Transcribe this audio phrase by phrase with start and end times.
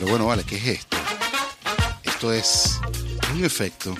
[0.00, 0.96] Pero bueno, vale, ¿qué es esto?
[2.02, 2.80] Esto es
[3.34, 3.94] un efecto.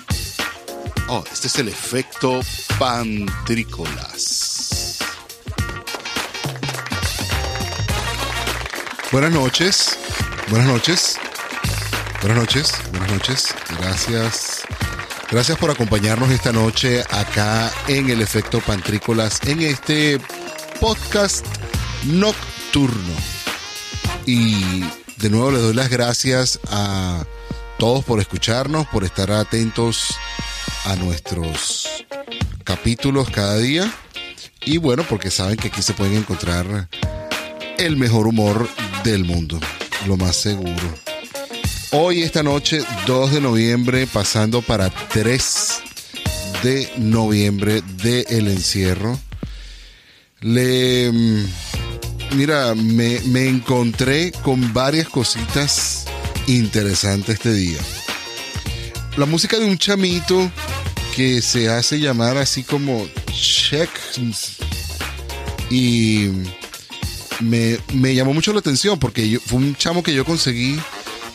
[1.07, 2.41] Oh, este es el efecto
[2.79, 4.97] pantrícolas.
[9.11, 9.95] Buenas noches.
[10.49, 11.19] Buenas noches.
[12.21, 12.73] Buenas noches.
[12.89, 13.53] Buenas noches.
[13.79, 14.63] Gracias.
[15.29, 20.19] Gracias por acompañarnos esta noche acá en el efecto Pantrícolas en este
[20.79, 21.45] podcast
[22.05, 23.13] nocturno.
[24.25, 24.83] Y
[25.21, 27.23] de nuevo les doy las gracias a
[27.77, 30.15] todos por escucharnos, por estar atentos
[30.85, 32.05] a nuestros
[32.63, 33.93] capítulos cada día.
[34.65, 36.89] Y bueno, porque saben que aquí se pueden encontrar
[37.77, 38.67] el mejor humor
[39.03, 39.59] del mundo,
[40.07, 40.95] lo más seguro.
[41.91, 45.81] Hoy, esta noche, 2 de noviembre, pasando para 3
[46.63, 49.19] de noviembre de el encierro.
[50.39, 51.11] Le.
[52.35, 56.05] Mira, me, me encontré con varias cositas
[56.47, 57.79] interesantes este día.
[59.17, 60.49] La música de un chamito
[61.15, 63.89] que se hace llamar así como Check.
[65.69, 66.29] Y
[67.41, 70.79] me, me llamó mucho la atención porque yo, fue un chamo que yo conseguí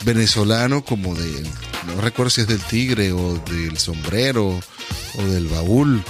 [0.05, 1.42] venezolano como de,
[1.86, 4.60] no recuerdo si es del tigre o del sombrero
[5.19, 6.03] o del baúl,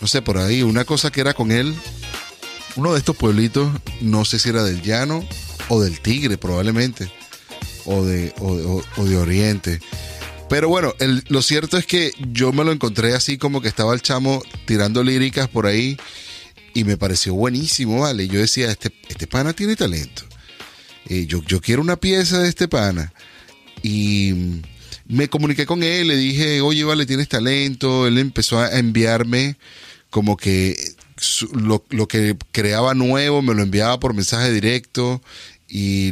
[0.00, 1.74] no sé, por ahí, una cosa que era con él,
[2.76, 5.26] uno de estos pueblitos, no sé si era del llano
[5.68, 7.10] o del tigre probablemente,
[7.84, 9.80] o de, o, de Oriente.
[10.48, 10.94] Pero bueno,
[11.28, 15.02] lo cierto es que yo me lo encontré así como que estaba el chamo tirando
[15.02, 15.96] líricas por ahí
[16.74, 18.28] y me pareció buenísimo, ¿vale?
[18.28, 20.22] Yo decía, este, este pana tiene talento.
[21.08, 23.12] Eh, yo, yo quiero una pieza de este pana.
[23.82, 24.60] Y
[25.06, 28.06] me comuniqué con él, le dije, oye, vale, tienes talento.
[28.06, 29.56] Él empezó a enviarme
[30.10, 30.93] como que
[31.52, 35.22] lo, que creaba nuevo, me lo enviaba por mensaje directo.
[35.68, 36.10] Y,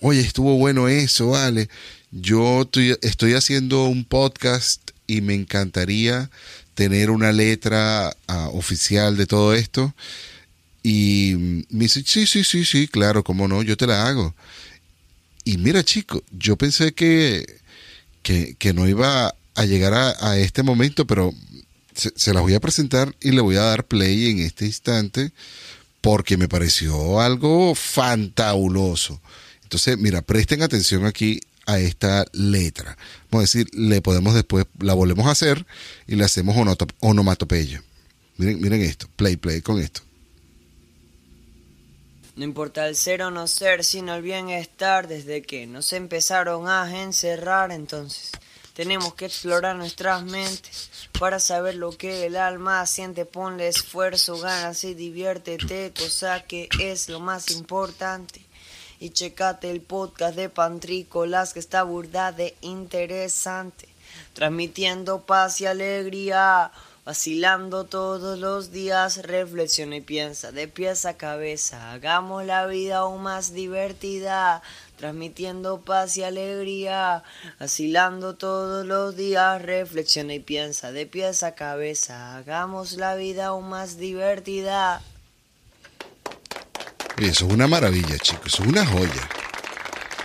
[0.00, 1.68] oye, estuvo bueno eso, vale.
[2.10, 6.30] Yo estoy, estoy haciendo un podcast y me encantaría
[6.74, 9.94] tener una letra ah, oficial de todo esto.
[10.82, 14.36] Y me dice, sí, sí, sí, sí, claro, cómo no, yo te la hago.
[15.44, 17.44] Y mira, chico, yo pensé que,
[18.22, 21.32] que, no iba a llegar a, este momento, pero
[21.96, 25.32] se, las voy a presentar y le voy a dar play en este instante
[26.00, 29.20] porque me pareció algo fantabuloso.
[29.62, 32.96] Entonces, mira, presten atención aquí a esta letra.
[33.30, 35.66] Vamos a decir, le podemos después, la volvemos a hacer
[36.06, 36.56] y le hacemos
[37.00, 37.82] onomatopeya.
[38.36, 40.02] Miren, miren esto, play, play con esto.
[42.36, 47.02] No importa el ser o no ser, sino el bienestar, desde que nos empezaron a
[47.02, 48.30] encerrar, entonces
[48.76, 53.24] tenemos que explorar nuestras mentes para saber lo que el alma siente.
[53.24, 58.42] Ponle esfuerzo, ganas y diviértete, cosa que es lo más importante.
[59.00, 63.88] Y checate el podcast de Pantrícolas que está burda de interesante,
[64.34, 66.70] transmitiendo paz y alegría
[67.06, 71.92] Vacilando todos los días, reflexiona y piensa de pies a cabeza.
[71.92, 74.60] Hagamos la vida aún más divertida,
[74.96, 77.22] transmitiendo paz y alegría.
[77.60, 82.36] Vacilando todos los días, reflexiona y piensa de pies a cabeza.
[82.36, 85.02] Hagamos la vida aún más divertida.
[87.18, 89.28] Eso es una maravilla, chicos, es una joya.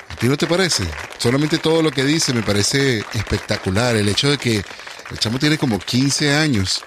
[0.09, 0.83] ¿A ti no te parece?
[1.17, 3.95] Solamente todo lo que dice me parece espectacular.
[3.95, 4.63] El hecho de que
[5.11, 6.83] el chamo tiene como 15 años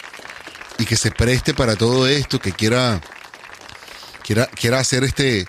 [0.79, 3.01] y que se preste para todo esto, que quiera,
[4.23, 5.47] quiera, quiera hacer este,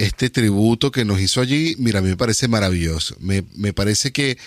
[0.00, 3.16] este tributo que nos hizo allí, mira, a mí me parece maravilloso.
[3.20, 4.38] Me, parece que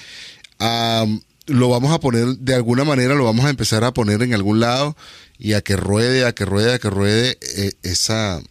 [1.47, 4.59] lo vamos a poner, de alguna manera lo vamos a empezar a poner en algún
[4.59, 4.95] lado
[5.37, 8.41] y a que ruede, a que ruede, a que ruede eh, esa,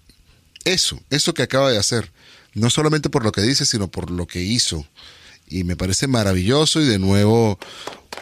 [0.65, 2.13] eso, eso que acaba de hacer.
[2.55, 4.87] No solamente por lo que dice, sino por lo que hizo.
[5.49, 7.59] Y me parece maravilloso y de nuevo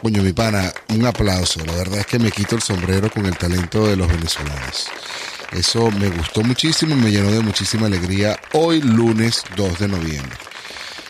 [0.02, 1.62] Coño, mi pana, un aplauso.
[1.66, 4.86] La verdad es que me quito el sombrero con el talento de los venezolanos.
[5.52, 10.36] Eso me gustó muchísimo, me llenó de muchísima alegría hoy lunes 2 de noviembre.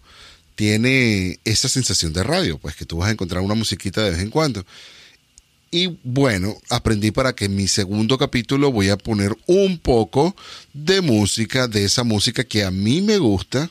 [0.55, 4.19] tiene esa sensación de radio, pues que tú vas a encontrar una musiquita de vez
[4.19, 4.65] en cuando.
[5.69, 10.35] Y bueno, aprendí para que en mi segundo capítulo voy a poner un poco
[10.73, 13.69] de música, de esa música que a mí me gusta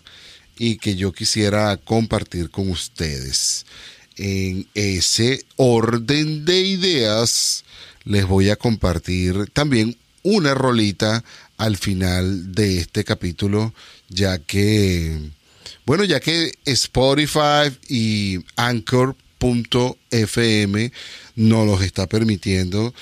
[0.59, 3.67] y que yo quisiera compartir con ustedes.
[4.17, 7.65] En ese orden de ideas
[8.05, 11.23] les voy a compartir también una rolita
[11.57, 13.75] al final de este capítulo,
[14.09, 15.31] ya que,
[15.85, 19.17] bueno, ya que Spotify y Anchor.fm
[21.37, 22.95] nos los está permitiendo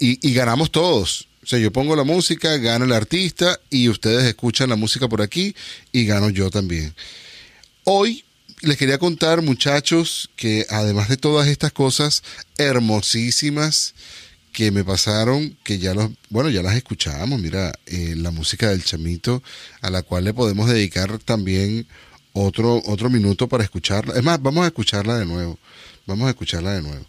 [0.00, 1.28] y, y ganamos todos.
[1.46, 5.22] O sea, yo pongo la música, gana el artista y ustedes escuchan la música por
[5.22, 5.54] aquí
[5.92, 6.92] y gano yo también.
[7.84, 8.24] Hoy
[8.62, 12.24] les quería contar, muchachos, que además de todas estas cosas
[12.58, 13.94] hermosísimas
[14.50, 18.82] que me pasaron, que ya los, bueno, ya las escuchamos, mira, eh, la música del
[18.82, 19.40] chamito,
[19.82, 21.86] a la cual le podemos dedicar también
[22.32, 24.14] otro, otro minuto para escucharla.
[24.16, 25.60] Es más, vamos a escucharla de nuevo.
[26.06, 27.06] Vamos a escucharla de nuevo.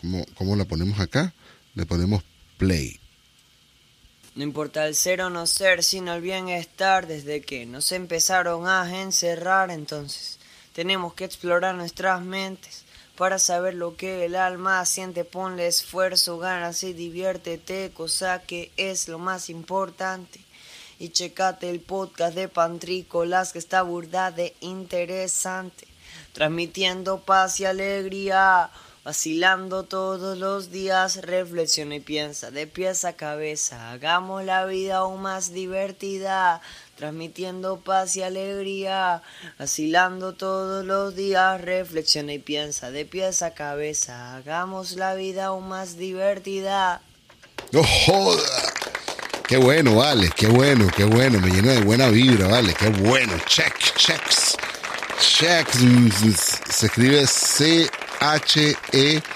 [0.00, 1.34] ¿Cómo, cómo la ponemos acá?
[1.74, 2.22] Le ponemos
[2.56, 2.98] play.
[4.38, 9.02] No importa el ser o no ser, sino el bienestar desde que nos empezaron a
[9.02, 9.72] encerrar.
[9.72, 10.38] Entonces,
[10.72, 12.84] tenemos que explorar nuestras mentes
[13.16, 15.24] para saber lo que el alma siente.
[15.24, 20.38] Ponle esfuerzo, ganas y diviértete, cosa que es lo más importante.
[21.00, 25.88] Y checate el podcast de Pantrícolas que está burda de interesante,
[26.32, 28.70] transmitiendo paz y alegría.
[29.04, 33.92] Vacilando todos los días, reflexiona y piensa de pies a cabeza.
[33.92, 36.60] Hagamos la vida aún más divertida,
[36.96, 39.22] transmitiendo paz y alegría.
[39.58, 44.36] Vacilando todos los días, reflexiona y piensa de pies a cabeza.
[44.36, 47.00] Hagamos la vida aún más divertida.
[47.72, 48.72] ¡No joda!
[49.46, 51.40] Qué bueno, vale, qué bueno, qué bueno.
[51.40, 53.32] Me llena de buena vibra, vale, qué bueno.
[53.46, 54.58] Check, checks.
[55.18, 55.78] Checks.
[56.70, 57.26] Se escribe
[58.20, 59.28] C-H-E-C-M-C.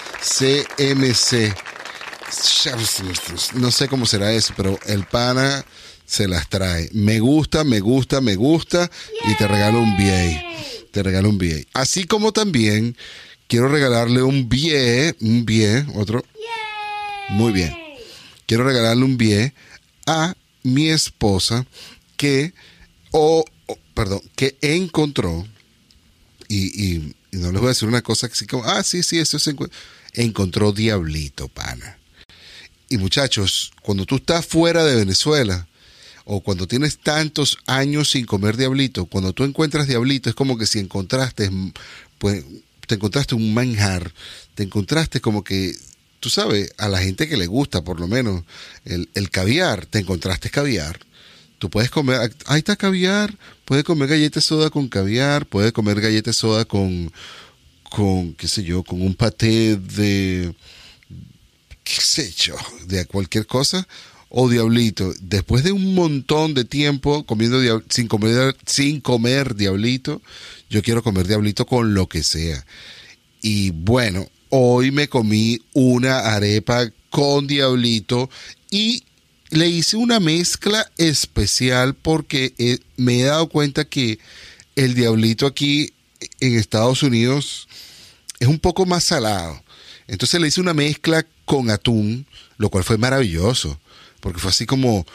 [3.55, 5.65] No sé cómo será eso, pero el pana
[6.05, 6.89] se las trae.
[6.93, 8.89] Me gusta, me gusta, me gusta.
[9.25, 10.41] Y te regalo un BA.
[10.91, 11.63] Te regalo un BA.
[11.73, 12.97] Así como también
[13.47, 16.23] quiero regalarle un BA, un BA, otro.
[17.29, 17.75] Muy bien.
[18.45, 19.53] Quiero regalarle un BA
[20.05, 21.65] a mi esposa
[22.17, 22.53] que,
[23.11, 25.45] o, o, perdón, que encontró,
[26.47, 29.39] y, y no les voy a decir una cosa así como, ah, sí, sí, eso
[29.39, 29.71] se encuent-
[30.13, 31.97] encontró Diablito, pana.
[32.89, 35.67] Y muchachos, cuando tú estás fuera de Venezuela,
[36.25, 40.67] o cuando tienes tantos años sin comer diablito, cuando tú encuentras diablito, es como que
[40.67, 41.49] si encontraste,
[42.17, 42.45] pues,
[42.87, 44.13] te encontraste un manjar,
[44.55, 45.75] te encontraste como que,
[46.19, 48.43] tú sabes, a la gente que le gusta por lo menos
[48.85, 50.99] el, el caviar, te encontraste caviar.
[51.63, 53.33] Tú puedes comer, ahí está caviar,
[53.63, 57.09] puedes comer galleta de soda con caviar, puedes comer galleta de soda con,
[57.89, 60.53] con, qué sé yo, con un paté de,
[61.85, 62.57] qué sé yo,
[62.87, 63.87] de cualquier cosa,
[64.27, 65.13] o diablito.
[65.21, 70.21] Después de un montón de tiempo comiendo sin comer, sin comer diablito,
[70.69, 72.65] yo quiero comer diablito con lo que sea.
[73.41, 78.29] Y bueno, hoy me comí una arepa con diablito
[78.69, 79.05] y
[79.53, 84.17] le hice una mezcla especial porque eh, me he dado cuenta que
[84.75, 85.93] el diablito aquí
[86.39, 87.67] en Estados Unidos
[88.39, 89.63] es un poco más salado.
[90.07, 92.25] Entonces le hice una mezcla con atún,
[92.57, 93.79] lo cual fue maravilloso,
[94.21, 95.05] porque fue así como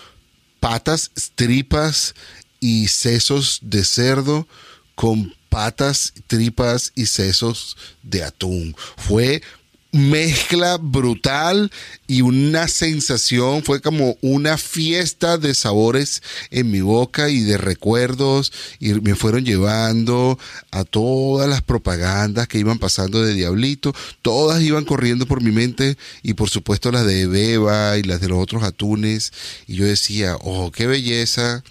[0.61, 2.15] patas, tripas
[2.61, 4.47] y sesos de cerdo
[4.95, 8.77] con patas, tripas y sesos de atún.
[8.97, 9.43] Fue
[9.91, 11.73] mezcla brutal
[12.07, 18.53] y una sensación, fue como una fiesta de sabores en mi boca y de recuerdos
[18.79, 20.39] y me fueron llevando
[20.71, 25.97] a todas las propagandas que iban pasando de Diablito, todas iban corriendo por mi mente
[26.23, 29.33] y por supuesto las de Beba y las de los otros atunes
[29.67, 31.65] y yo decía, oh, qué belleza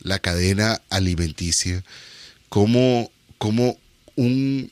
[0.00, 1.82] la cadena alimenticia,
[2.48, 3.76] como, como
[4.14, 4.70] un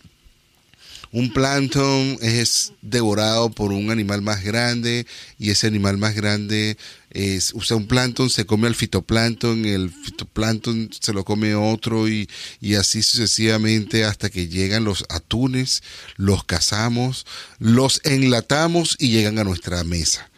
[1.15, 5.07] un plancton es devorado por un animal más grande
[5.39, 6.77] y ese animal más grande
[7.11, 12.29] es, usa un plancton, se come al fitoplancton, el fitoplancton se lo come otro y,
[12.61, 15.85] y así sucesivamente hasta que llegan los atunes,
[16.17, 17.27] los cazamos,
[17.61, 20.29] los enlatamos y llegan a nuestra mesa.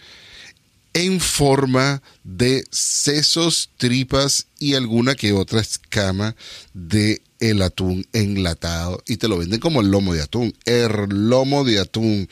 [0.96, 6.34] En forma de sesos, tripas y alguna que otra escama
[6.72, 11.64] de el atún enlatado y te lo venden como el lomo de atún, el lomo
[11.64, 12.30] de atún.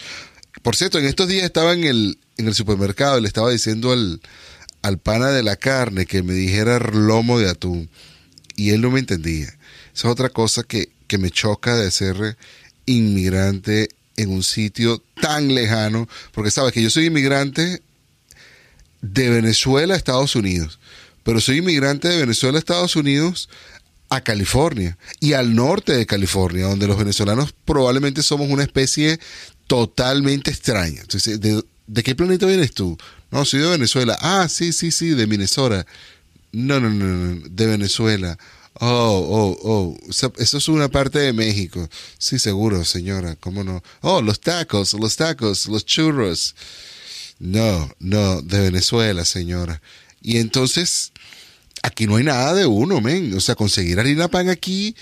[0.63, 3.93] Por cierto, en estos días estaba en el, en el supermercado y le estaba diciendo
[3.93, 4.23] al,
[4.81, 7.91] al pana de la carne que me dijera lomo de atún
[8.57, 9.49] y él no me entendía.
[9.95, 12.39] Esa es otra cosa que, que me choca de ser
[12.87, 17.83] inmigrante en un sitio tan lejano, porque sabes que yo soy inmigrante
[19.13, 20.79] de Venezuela a Estados Unidos,
[21.23, 23.49] pero soy inmigrante de Venezuela a Estados Unidos
[24.09, 29.19] a California y al norte de California, donde los venezolanos probablemente somos una especie
[29.67, 31.03] totalmente extraña.
[31.03, 32.97] Entonces, ¿de, qué planeta vienes tú?
[33.31, 34.17] No, soy de Venezuela.
[34.21, 35.85] Ah, sí, sí, sí, de Minnesota.
[36.53, 38.39] No, no, no, no, de Venezuela.
[38.81, 38.87] Oh,
[39.31, 41.89] oh, oh, eso es una parte de México.
[42.19, 43.83] Sí, seguro, señora, ¿cómo no?
[44.01, 46.55] Oh, los tacos, los tacos, los churros.
[47.39, 49.83] No, no, de Venezuela, señora.
[50.23, 51.13] Y entonces,
[51.83, 53.35] aquí no hay nada de uno, men.
[53.37, 54.97] O sea, conseguir harina pan aquí,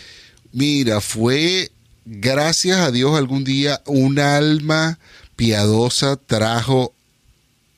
[0.52, 1.70] mira, fue,
[2.04, 4.98] gracias a Dios, algún día un alma
[5.36, 6.94] piadosa trajo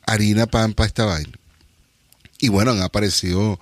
[0.07, 1.33] harina pan para esta vaina.
[2.39, 3.59] Y bueno, han aparecido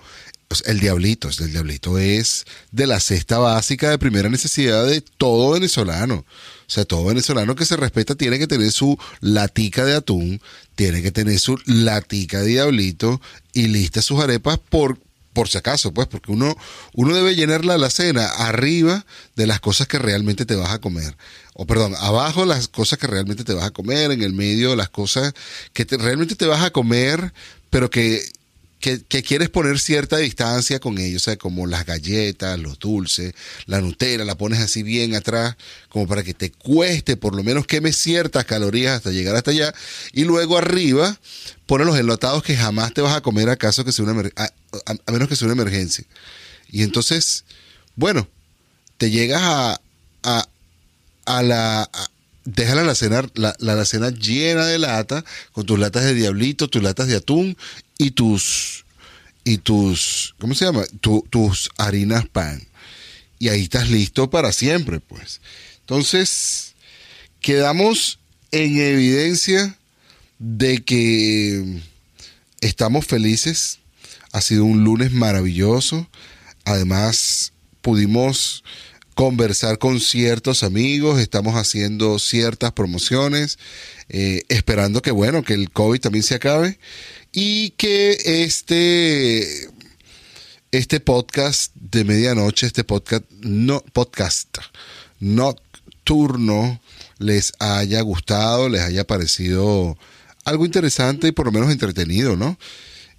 [0.53, 1.29] pues, el diablito.
[1.39, 6.15] El diablito es de la cesta básica de primera necesidad de todo venezolano.
[6.15, 6.25] O
[6.67, 10.39] sea, todo venezolano que se respeta tiene que tener su latica de atún,
[10.75, 13.19] tiene que tener su latica de diablito
[13.51, 14.99] y lista sus arepas por,
[15.33, 16.55] por si acaso, pues, porque uno,
[16.93, 21.17] uno debe llenar la cena arriba de las cosas que realmente te vas a comer.
[21.55, 24.89] O perdón, abajo las cosas que realmente te vas a comer, en el medio las
[24.89, 25.33] cosas
[25.73, 27.33] que realmente te vas a comer,
[27.71, 28.21] pero que
[28.83, 33.33] que, quieres poner cierta distancia con ellos, o sea, como las galletas, los dulces,
[33.65, 35.55] la Nutella, la pones así bien atrás,
[35.87, 39.73] como para que te cueste, por lo menos queme ciertas calorías hasta llegar hasta allá,
[40.11, 41.17] y luego arriba
[41.65, 44.49] pones los enlatados que jamás te vas a comer acaso que sea una a,
[44.85, 46.03] a, menos que sea una emergencia.
[46.69, 47.45] Y entonces,
[47.95, 48.27] bueno,
[48.97, 49.81] te llegas a,
[50.23, 50.49] a,
[51.25, 51.89] a la,
[52.45, 57.07] deja la alacena, la, la llena de lata, con tus latas de diablito, tus latas
[57.07, 57.57] de atún
[57.97, 58.85] y tus,
[59.43, 60.83] y tus, ¿cómo se llama?
[61.01, 62.65] tus harinas pan.
[63.39, 65.41] Y ahí estás listo para siempre, pues.
[65.81, 66.75] Entonces,
[67.41, 68.19] quedamos
[68.51, 69.77] en evidencia
[70.39, 71.81] de que
[72.61, 73.79] estamos felices.
[74.31, 76.07] Ha sido un lunes maravilloso.
[76.63, 78.63] Además, pudimos
[79.13, 83.59] conversar con ciertos amigos, estamos haciendo ciertas promociones,
[84.09, 86.79] eh, esperando que, bueno, que el COVID también se acabe
[87.31, 89.69] y que este,
[90.71, 94.57] este podcast de medianoche, este podcast, no, podcast
[95.19, 96.81] nocturno,
[97.19, 99.97] les haya gustado, les haya parecido
[100.45, 102.57] algo interesante y por lo menos entretenido, ¿no?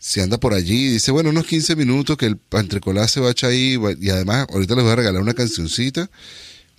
[0.07, 3.31] Si anda por allí dice, bueno, unos 15 minutos que el pantricolás se va a
[3.31, 6.11] echar ahí y además ahorita les voy a regalar una cancioncita,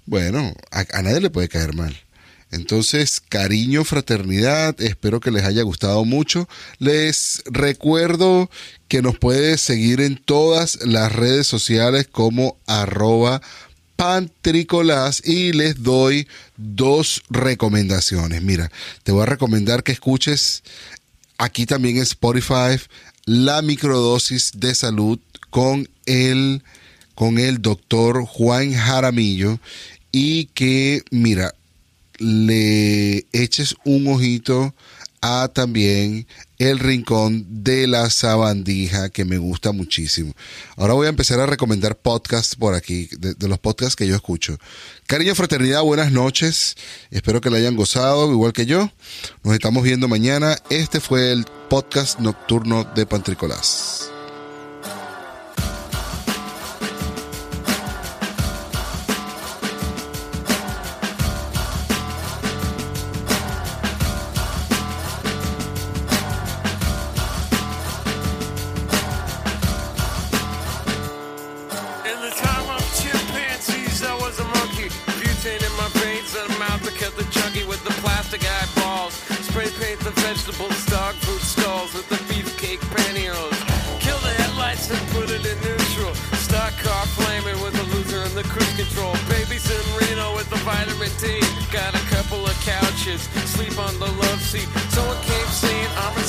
[0.05, 1.98] bueno, a, nadie le puede caer mal.
[2.51, 6.48] Entonces, cariño, fraternidad, espero que les haya gustado mucho.
[6.77, 8.51] Les recuerdo
[8.88, 13.41] que nos puede seguir en todas las redes sociales como arroba
[13.96, 16.27] pantricolás y les doy
[16.58, 18.44] dos recomendaciones.
[18.44, 20.62] Mira, te voy a recomendar que escuches
[21.39, 22.77] aquí también en Spotify
[23.25, 26.63] la microdosis de salud con el,
[27.15, 29.60] con el doctor Juan Jaramillo
[30.12, 31.53] y que, mira,
[32.20, 34.74] le eches un ojito
[35.22, 36.27] a también
[36.58, 40.34] el rincón de la sabandija que me gusta muchísimo.
[40.78, 44.58] Ahora voy a empezar a recomendar podcasts por aquí, de, los podcasts que yo escucho.
[45.08, 46.76] Cariño, fraternidad, buenas noches.
[47.12, 48.92] Espero que la hayan gozado, igual que yo.
[49.44, 50.58] Nos estamos viendo mañana.
[50.70, 53.95] Este fue el podcast nocturno de Pantricolás.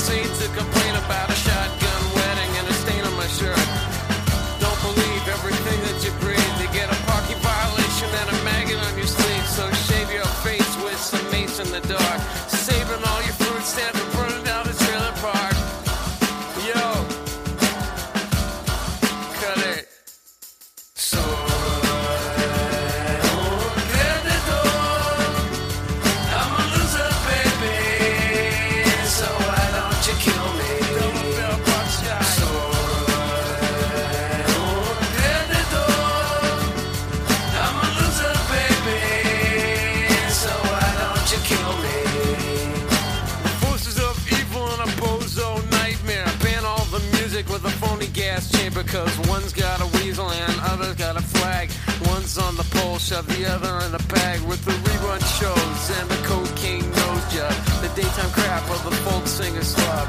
[0.07, 1.86] to complain about a shotgun.
[48.97, 51.69] One's got a weasel and other's got a flag.
[52.09, 56.09] One's on the pole, shove the other in a bag with the rerun shows and
[56.09, 57.53] the cocaine nose job.
[57.85, 60.07] The daytime crap of the folk singer slub.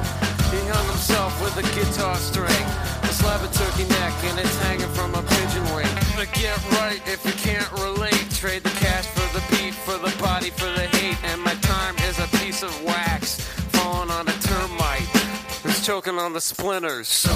[0.48, 2.64] He hung himself with a guitar string,
[3.02, 5.92] a slab of turkey neck, and it's hanging from a pigeon wing.
[6.16, 8.24] But get right if you can't relate.
[8.40, 11.37] Trade the cash for the beat, for the body, for the hate, and
[15.88, 17.26] choking on the splinters?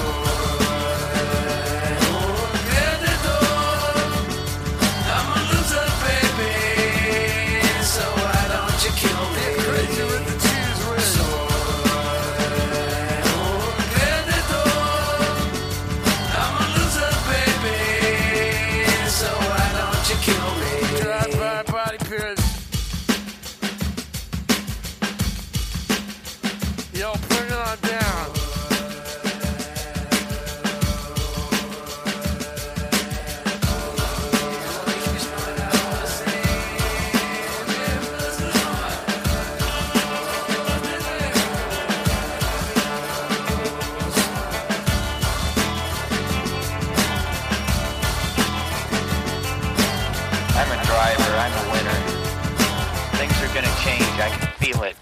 [53.81, 54.19] Change.
[54.19, 54.95] I can feel it.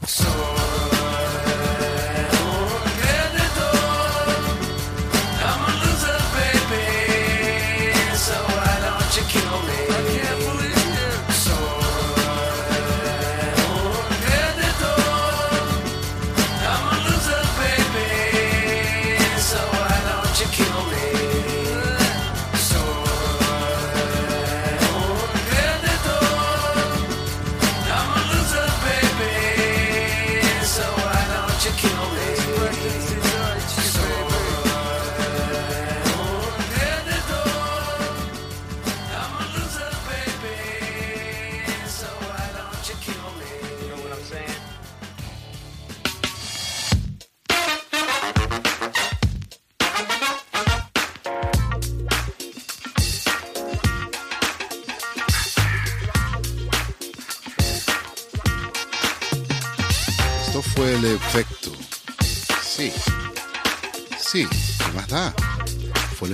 [0.00, 0.63] I'm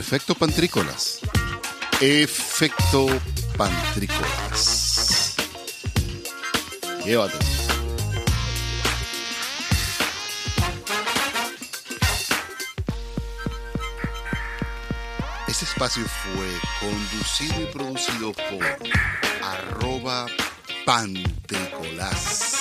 [0.01, 1.21] efecto pantrícolas.
[2.01, 3.07] Efecto
[3.57, 5.37] pantrícolas.
[7.05, 7.37] Llévate.
[15.47, 16.49] Este espacio fue
[16.81, 18.65] conducido y producido por
[19.43, 20.27] arroba
[20.87, 22.60] pantrícolas.